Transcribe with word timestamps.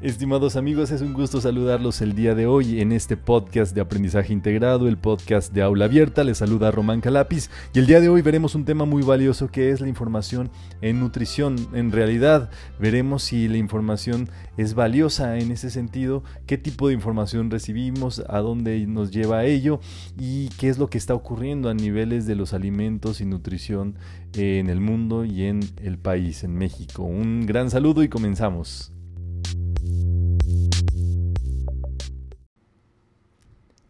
Estimados 0.00 0.54
amigos, 0.54 0.92
es 0.92 1.00
un 1.00 1.12
gusto 1.12 1.40
saludarlos 1.40 2.00
el 2.02 2.14
día 2.14 2.36
de 2.36 2.46
hoy 2.46 2.80
en 2.80 2.92
este 2.92 3.16
podcast 3.16 3.74
de 3.74 3.80
aprendizaje 3.80 4.32
integrado, 4.32 4.86
el 4.86 4.96
podcast 4.96 5.52
de 5.52 5.60
aula 5.60 5.86
abierta. 5.86 6.22
Les 6.22 6.38
saluda 6.38 6.70
Román 6.70 7.00
Calapis 7.00 7.50
y 7.74 7.80
el 7.80 7.88
día 7.88 8.00
de 8.00 8.08
hoy 8.08 8.22
veremos 8.22 8.54
un 8.54 8.64
tema 8.64 8.84
muy 8.84 9.02
valioso 9.02 9.48
que 9.48 9.70
es 9.72 9.80
la 9.80 9.88
información 9.88 10.52
en 10.82 11.00
nutrición. 11.00 11.56
En 11.72 11.90
realidad 11.90 12.48
veremos 12.78 13.24
si 13.24 13.48
la 13.48 13.56
información 13.56 14.30
es 14.56 14.74
valiosa 14.74 15.36
en 15.36 15.50
ese 15.50 15.68
sentido, 15.68 16.22
qué 16.46 16.58
tipo 16.58 16.86
de 16.86 16.94
información 16.94 17.50
recibimos, 17.50 18.22
a 18.28 18.38
dónde 18.38 18.86
nos 18.86 19.10
lleva 19.10 19.46
ello 19.46 19.80
y 20.16 20.48
qué 20.50 20.68
es 20.68 20.78
lo 20.78 20.88
que 20.90 20.98
está 20.98 21.14
ocurriendo 21.14 21.70
a 21.70 21.74
niveles 21.74 22.24
de 22.24 22.36
los 22.36 22.54
alimentos 22.54 23.20
y 23.20 23.24
nutrición 23.24 23.96
en 24.34 24.70
el 24.70 24.78
mundo 24.78 25.24
y 25.24 25.42
en 25.42 25.58
el 25.82 25.98
país, 25.98 26.44
en 26.44 26.54
México. 26.54 27.02
Un 27.02 27.46
gran 27.46 27.68
saludo 27.68 28.04
y 28.04 28.08
comenzamos. 28.08 28.92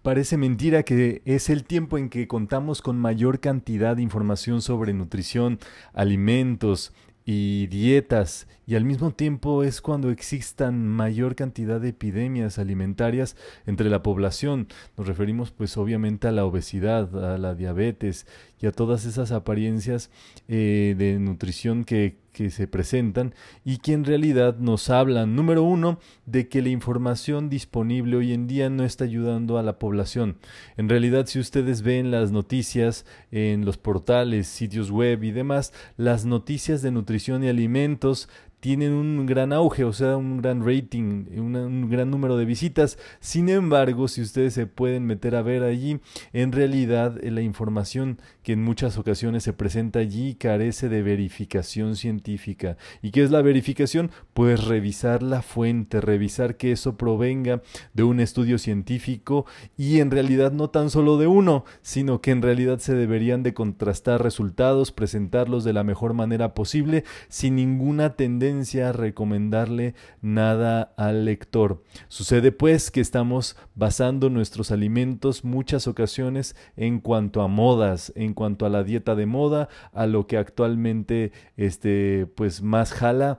Parece 0.09 0.39
mentira 0.39 0.85
que 0.85 1.21
es 1.27 1.51
el 1.51 1.65
tiempo 1.65 1.99
en 1.99 2.09
que 2.09 2.27
contamos 2.27 2.81
con 2.81 2.97
mayor 2.97 3.41
cantidad 3.41 3.95
de 3.95 4.01
información 4.01 4.63
sobre 4.63 4.95
nutrición, 4.95 5.59
alimentos 5.93 6.95
y 7.27 7.67
dietas 7.67 8.49
y 8.67 8.77
al 8.77 8.87
mismo 8.87 9.11
tiempo 9.11 9.65
es 9.65 9.83
cuando 9.83 10.09
existan 10.09 10.89
mayor 10.89 11.35
cantidad 11.35 11.79
de 11.79 11.91
epidemias 11.91 12.59
alimentarias 12.59 13.37
entre 13.67 13.91
la 13.91 14.03
población. 14.03 14.69
Nos 14.97 15.07
referimos 15.07 15.51
pues 15.51 15.77
obviamente 15.77 16.27
a 16.27 16.33
la 16.33 16.47
obesidad, 16.47 17.35
a 17.35 17.37
la 17.37 17.55
diabetes 17.55 18.27
y 18.63 18.67
a 18.67 18.73
todas 18.73 19.05
esas 19.05 19.31
apariencias 19.31 20.11
eh, 20.49 20.95
de 20.97 21.19
nutrición 21.19 21.85
que 21.85 22.17
que 22.33 22.51
se 22.51 22.67
presentan 22.69 23.35
y 23.65 23.79
que 23.79 23.93
en 23.93 24.05
realidad 24.05 24.59
nos 24.59 24.91
hablan, 24.91 25.35
número 25.35 25.63
uno, 25.63 25.99
de 26.27 26.49
que 26.49 26.63
la 26.63 26.69
información 26.69 27.49
disponible 27.49 28.17
hoy 28.17 28.33
en 28.33 28.47
día 28.47 28.71
no 28.71 28.85
está 28.85 29.05
ayudando 29.05 29.59
a 29.59 29.63
la 29.63 29.79
población. 29.79 30.39
En 30.77 30.89
realidad, 30.89 31.27
si 31.27 31.39
ustedes 31.39 31.83
ven 31.83 32.11
las 32.11 32.31
noticias 32.31 33.07
en 33.31 33.65
los 33.65 33.77
portales, 33.77 34.47
sitios 34.47 34.91
web 34.91 35.25
y 35.25 35.31
demás, 35.31 35.73
las 35.97 36.25
noticias 36.25 36.83
de 36.83 36.91
nutrición 36.91 37.45
y 37.45 37.49
alimentos 37.49 38.29
tienen 38.61 38.93
un 38.93 39.27
gran 39.27 39.53
auge, 39.53 39.85
o 39.85 39.93
sea, 39.93 40.17
un 40.17 40.39
gran 40.39 40.67
rating, 40.67 41.27
un 41.37 41.89
gran 41.89 42.11
número 42.11 42.37
de 42.37 42.45
visitas. 42.45 42.99
Sin 43.21 43.49
embargo, 43.49 44.09
si 44.09 44.21
ustedes 44.21 44.55
se 44.55 44.67
pueden 44.67 45.07
meter 45.07 45.37
a 45.37 45.43
ver 45.43 45.63
allí, 45.63 46.01
en 46.33 46.51
realidad 46.51 47.23
eh, 47.23 47.31
la 47.31 47.43
información 47.43 48.19
que 48.43 48.55
en 48.55 48.65
muchas 48.65 48.99
ocasiones 48.99 49.45
se 49.45 49.53
presenta 49.53 50.01
allí 50.01 50.35
carece 50.35 50.89
de 50.89 51.03
verificación 51.03 51.95
científica. 51.95 52.77
¿Y 53.01 53.13
qué 53.13 53.23
es 53.23 53.31
la 53.31 53.43
verificación? 53.43 54.11
Pues 54.35 54.65
revisar 54.65 55.23
la 55.23 55.43
fuente, 55.43 56.01
revisar 56.01 56.57
que 56.57 56.73
eso 56.73 56.97
provenga 56.97 57.63
de 57.95 58.03
un 58.03 58.19
estudio 58.19 58.59
científico 58.59 59.47
y 59.77 60.01
en 60.01 60.11
realidad 60.11 60.51
no 60.51 60.71
tan 60.71 60.91
solo 60.91 61.17
de 61.17 61.29
uno, 61.29 61.65
sino 61.83 62.21
que 62.21 62.33
en 62.33 62.43
realidad 62.43 62.79
se 62.79 62.95
deberían 62.95 63.43
de 63.43 63.55
contrastar 63.55 64.23
resultados, 64.23 64.91
presentarlos 64.91 65.63
de 65.63 65.75
la 65.75 65.85
mejor 65.85 66.15
manera 66.15 66.55
posible, 66.55 67.05
sin 67.29 67.55
ninguna 67.55 68.15
tendencia 68.15 68.48
recomendarle 68.93 69.95
nada 70.21 70.95
al 70.97 71.25
lector. 71.25 71.83
Sucede 72.09 72.53
pues 72.53 72.91
que 72.91 73.01
estamos 73.01 73.57
basando 73.75 74.31
nuestros 74.31 74.71
alimentos 74.71 75.45
muchas 75.45 75.87
ocasiones 75.87 76.57
en 76.77 77.01
cuanto 77.01 77.43
a 77.43 77.49
modas, 77.49 78.13
en 78.17 78.35
cuanto 78.35 78.67
a 78.67 78.69
la 78.69 78.85
dieta 78.85 79.15
de 79.15 79.27
moda, 79.27 79.69
a 79.93 80.07
lo 80.07 80.27
que 80.27 80.37
actualmente 80.37 81.33
este 81.57 82.27
pues 82.35 82.63
más 82.63 82.93
jala 82.93 83.39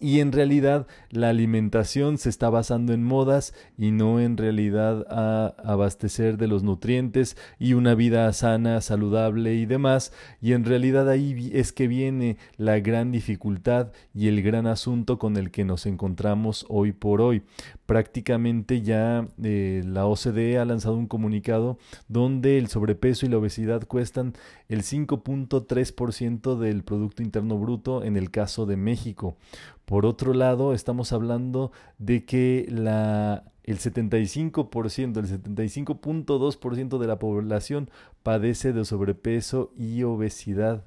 y 0.00 0.20
en 0.20 0.32
realidad 0.32 0.86
la 1.10 1.30
alimentación 1.30 2.18
se 2.18 2.28
está 2.28 2.50
basando 2.50 2.92
en 2.92 3.02
modas 3.02 3.54
y 3.78 3.90
no 3.90 4.20
en 4.20 4.36
realidad 4.36 5.06
a 5.08 5.54
abastecer 5.64 6.36
de 6.36 6.48
los 6.48 6.62
nutrientes 6.62 7.36
y 7.58 7.72
una 7.72 7.94
vida 7.94 8.32
sana, 8.32 8.80
saludable 8.80 9.54
y 9.54 9.66
demás. 9.66 10.12
Y 10.40 10.52
en 10.52 10.64
realidad 10.64 11.08
ahí 11.08 11.50
es 11.54 11.72
que 11.72 11.88
viene 11.88 12.36
la 12.56 12.78
gran 12.80 13.10
dificultad 13.10 13.92
y 14.14 14.28
el 14.28 14.42
gran 14.42 14.66
asunto 14.66 15.18
con 15.18 15.36
el 15.36 15.50
que 15.50 15.64
nos 15.64 15.86
encontramos 15.86 16.66
hoy 16.68 16.92
por 16.92 17.20
hoy. 17.20 17.42
Prácticamente 17.86 18.82
ya 18.82 19.28
eh, 19.42 19.82
la 19.84 20.06
OCDE 20.06 20.58
ha 20.58 20.64
lanzado 20.64 20.96
un 20.96 21.06
comunicado 21.06 21.78
donde 22.08 22.58
el 22.58 22.68
sobrepeso 22.68 23.26
y 23.26 23.28
la 23.28 23.38
obesidad 23.38 23.86
cuestan 23.86 24.34
el 24.68 24.82
5.3% 24.82 26.58
del 26.58 26.82
Producto 26.82 27.22
Interno 27.22 27.58
Bruto 27.58 28.02
en 28.02 28.16
el 28.16 28.30
caso 28.30 28.66
de 28.66 28.76
México. 28.76 29.36
Por 29.84 30.04
otro 30.04 30.34
lado, 30.34 30.74
estamos 30.74 31.12
hablando 31.12 31.70
de 31.98 32.24
que 32.24 32.66
el 32.68 33.78
75%, 33.78 35.18
el 35.18 35.28
75.2% 35.28 36.98
de 36.98 37.06
la 37.06 37.18
población 37.20 37.88
padece 38.24 38.72
de 38.72 38.84
sobrepeso 38.84 39.70
y 39.76 40.02
obesidad 40.02 40.82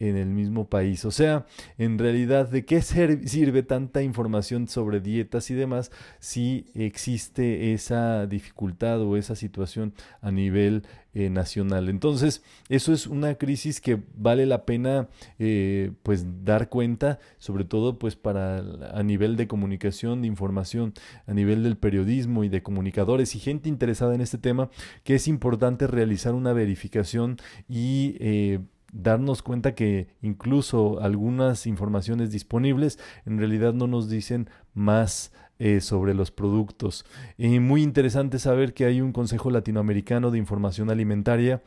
en 0.00 0.16
el 0.16 0.28
mismo 0.28 0.68
país. 0.68 1.04
O 1.04 1.10
sea, 1.10 1.46
en 1.78 1.98
realidad, 1.98 2.48
¿de 2.48 2.64
qué 2.64 2.82
sirve 2.82 3.62
tanta 3.62 4.02
información 4.02 4.66
sobre 4.66 5.00
dietas 5.00 5.50
y 5.50 5.54
demás 5.54 5.92
si 6.18 6.66
existe 6.74 7.72
esa 7.72 8.26
dificultad 8.26 9.00
o 9.02 9.16
esa 9.16 9.36
situación 9.36 9.94
a 10.22 10.32
nivel 10.32 10.84
eh, 11.12 11.28
nacional? 11.28 11.90
Entonces, 11.90 12.42
eso 12.70 12.92
es 12.94 13.06
una 13.06 13.34
crisis 13.34 13.80
que 13.80 14.02
vale 14.16 14.46
la 14.46 14.64
pena 14.64 15.08
eh, 15.38 15.92
pues 16.02 16.24
dar 16.44 16.70
cuenta, 16.70 17.18
sobre 17.38 17.64
todo 17.64 17.98
pues 17.98 18.16
para 18.16 18.58
a 18.92 19.02
nivel 19.02 19.36
de 19.36 19.46
comunicación, 19.48 20.22
de 20.22 20.28
información, 20.28 20.94
a 21.26 21.34
nivel 21.34 21.62
del 21.62 21.76
periodismo 21.76 22.42
y 22.42 22.48
de 22.48 22.62
comunicadores 22.62 23.34
y 23.34 23.38
gente 23.38 23.68
interesada 23.68 24.14
en 24.14 24.22
este 24.22 24.38
tema, 24.38 24.70
que 25.04 25.14
es 25.14 25.28
importante 25.28 25.86
realizar 25.86 26.32
una 26.32 26.54
verificación 26.54 27.36
y 27.68 28.16
eh, 28.20 28.60
darnos 28.92 29.42
cuenta 29.42 29.74
que 29.74 30.08
incluso 30.22 31.00
algunas 31.00 31.66
informaciones 31.66 32.30
disponibles 32.30 32.98
en 33.26 33.38
realidad 33.38 33.72
no 33.72 33.86
nos 33.86 34.08
dicen 34.08 34.48
más 34.74 35.32
eh, 35.58 35.80
sobre 35.80 36.14
los 36.14 36.30
productos. 36.30 37.04
Y 37.36 37.58
muy 37.60 37.82
interesante 37.82 38.38
saber 38.38 38.74
que 38.74 38.86
hay 38.86 39.00
un 39.00 39.12
Consejo 39.12 39.50
Latinoamericano 39.50 40.30
de 40.30 40.38
Información 40.38 40.90
Alimentaria 40.90 41.62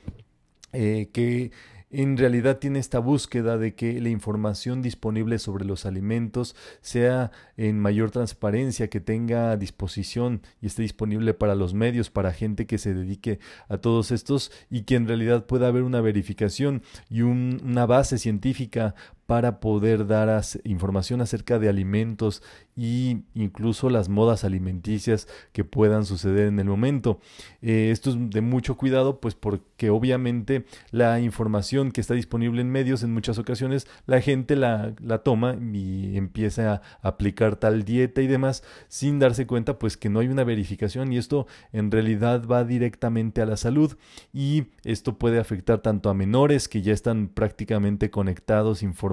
eh, 0.71 1.09
que 1.13 1.51
en 1.93 2.17
realidad 2.17 2.57
tiene 2.57 2.79
esta 2.79 2.99
búsqueda 2.99 3.57
de 3.57 3.75
que 3.75 4.01
la 4.01 4.09
información 4.09 4.81
disponible 4.81 5.37
sobre 5.37 5.63
los 5.63 5.85
alimentos 5.85 6.55
sea 6.81 7.31
en 7.55 7.79
mayor 7.79 8.09
transparencia, 8.09 8.89
que 8.89 8.99
tenga 8.99 9.51
a 9.51 9.57
disposición 9.57 10.41
y 10.59 10.65
esté 10.65 10.81
disponible 10.81 11.33
para 11.35 11.53
los 11.53 11.73
medios, 11.73 12.09
para 12.09 12.33
gente 12.33 12.65
que 12.65 12.79
se 12.79 12.93
dedique 12.93 13.39
a 13.69 13.77
todos 13.77 14.11
estos 14.11 14.51
y 14.69 14.81
que 14.81 14.95
en 14.95 15.07
realidad 15.07 15.45
pueda 15.45 15.67
haber 15.67 15.83
una 15.83 16.01
verificación 16.01 16.81
y 17.09 17.21
una 17.21 17.85
base 17.85 18.17
científica 18.17 18.95
para 19.25 19.59
poder 19.59 20.07
dar 20.07 20.41
información 20.63 21.21
acerca 21.21 21.59
de 21.59 21.69
alimentos 21.69 22.41
e 22.75 23.21
incluso 23.35 23.89
las 23.89 24.09
modas 24.09 24.43
alimenticias 24.43 25.27
que 25.51 25.63
puedan 25.63 26.05
suceder 26.05 26.47
en 26.47 26.59
el 26.59 26.65
momento. 26.65 27.19
Eh, 27.61 27.89
esto 27.91 28.09
es 28.09 28.17
de 28.29 28.41
mucho 28.41 28.77
cuidado, 28.77 29.19
pues 29.19 29.35
porque 29.35 29.89
obviamente 29.89 30.65
la 30.91 31.19
información 31.19 31.91
que 31.91 32.01
está 32.01 32.13
disponible 32.13 32.61
en 32.61 32.71
medios 32.71 33.03
en 33.03 33.13
muchas 33.13 33.37
ocasiones 33.37 33.87
la 34.05 34.21
gente 34.21 34.55
la, 34.55 34.93
la 35.01 35.19
toma 35.19 35.55
y 35.73 36.17
empieza 36.17 36.73
a 36.73 37.07
aplicar 37.07 37.55
tal 37.55 37.83
dieta 37.83 38.21
y 38.21 38.27
demás 38.27 38.63
sin 38.87 39.19
darse 39.19 39.47
cuenta 39.47 39.79
pues 39.79 39.97
que 39.97 40.09
no 40.09 40.19
hay 40.19 40.27
una 40.27 40.43
verificación 40.43 41.13
y 41.13 41.17
esto 41.17 41.47
en 41.71 41.91
realidad 41.91 42.45
va 42.45 42.63
directamente 42.63 43.41
a 43.41 43.45
la 43.45 43.57
salud 43.57 43.95
y 44.33 44.65
esto 44.83 45.17
puede 45.17 45.39
afectar 45.39 45.79
tanto 45.79 46.09
a 46.09 46.13
menores 46.13 46.67
que 46.67 46.81
ya 46.81 46.93
están 46.93 47.27
prácticamente 47.27 48.09
conectados, 48.09 48.83
informados, 48.83 49.12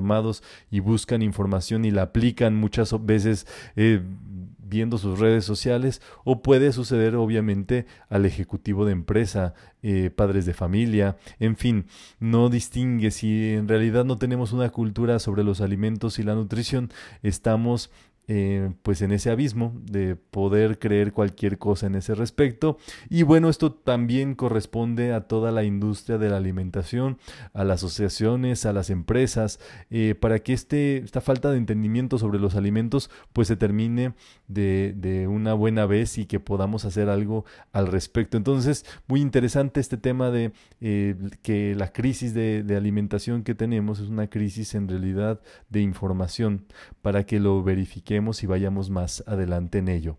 y 0.70 0.80
buscan 0.80 1.22
información 1.22 1.84
y 1.84 1.90
la 1.90 2.02
aplican 2.02 2.56
muchas 2.56 2.94
veces 3.04 3.46
eh, 3.76 4.02
viendo 4.70 4.96
sus 4.96 5.18
redes 5.18 5.44
sociales 5.44 6.00
o 6.24 6.42
puede 6.42 6.72
suceder 6.72 7.16
obviamente 7.16 7.86
al 8.08 8.24
ejecutivo 8.24 8.86
de 8.86 8.92
empresa, 8.92 9.52
eh, 9.82 10.10
padres 10.14 10.46
de 10.46 10.54
familia, 10.54 11.16
en 11.40 11.56
fin, 11.56 11.86
no 12.20 12.48
distingue 12.48 13.10
si 13.10 13.54
en 13.54 13.68
realidad 13.68 14.04
no 14.04 14.16
tenemos 14.16 14.52
una 14.52 14.70
cultura 14.70 15.18
sobre 15.18 15.44
los 15.44 15.60
alimentos 15.60 16.18
y 16.18 16.22
la 16.22 16.34
nutrición, 16.34 16.90
estamos 17.22 17.90
eh, 18.32 18.70
pues 18.84 19.02
en 19.02 19.10
ese 19.10 19.28
abismo 19.28 19.72
de 19.90 20.14
poder 20.14 20.78
creer 20.78 21.12
cualquier 21.12 21.58
cosa 21.58 21.88
en 21.88 21.96
ese 21.96 22.14
respecto. 22.14 22.78
Y 23.08 23.24
bueno, 23.24 23.48
esto 23.48 23.72
también 23.72 24.36
corresponde 24.36 25.12
a 25.12 25.22
toda 25.22 25.50
la 25.50 25.64
industria 25.64 26.16
de 26.16 26.30
la 26.30 26.36
alimentación, 26.36 27.18
a 27.54 27.64
las 27.64 27.80
asociaciones, 27.80 28.66
a 28.66 28.72
las 28.72 28.88
empresas, 28.88 29.58
eh, 29.90 30.14
para 30.14 30.38
que 30.38 30.52
este, 30.52 30.98
esta 30.98 31.20
falta 31.20 31.50
de 31.50 31.56
entendimiento 31.56 32.18
sobre 32.18 32.38
los 32.38 32.54
alimentos 32.54 33.10
pues 33.32 33.48
se 33.48 33.56
termine 33.56 34.14
de, 34.46 34.94
de, 34.96 35.26
una 35.26 35.54
buena 35.54 35.86
vez 35.86 36.16
y 36.16 36.26
que 36.26 36.38
podamos 36.38 36.84
hacer 36.84 37.08
algo 37.08 37.44
al 37.72 37.88
respecto. 37.88 38.36
Entonces, 38.36 38.86
muy 39.08 39.22
interesante 39.22 39.80
este 39.80 39.96
tema 39.96 40.30
de 40.30 40.52
eh, 40.80 41.16
que 41.42 41.74
la 41.74 41.92
crisis 41.92 42.32
de, 42.32 42.62
de 42.62 42.76
alimentación 42.76 43.42
que 43.42 43.56
tenemos 43.56 43.98
es 43.98 44.08
una 44.08 44.28
crisis 44.28 44.76
en 44.76 44.86
realidad 44.86 45.40
de 45.68 45.80
información 45.80 46.66
para 47.02 47.24
que 47.26 47.40
lo 47.40 47.64
verifiquemos 47.64 48.19
y 48.42 48.46
vayamos 48.46 48.90
más 48.90 49.24
adelante 49.26 49.78
en 49.78 49.88
ello. 49.88 50.18